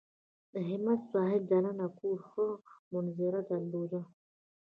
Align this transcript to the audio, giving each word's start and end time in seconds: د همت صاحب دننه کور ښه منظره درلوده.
د 0.53 0.55
همت 0.69 0.99
صاحب 1.11 1.41
دننه 1.51 1.87
کور 1.99 2.17
ښه 2.29 2.45
منظره 2.91 3.41
درلوده. 3.49 4.01